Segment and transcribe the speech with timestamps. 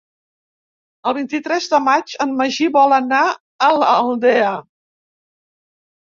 [1.11, 3.21] El vint-i-tres de maig en Magí vol anar
[3.67, 4.57] a l'Aldea.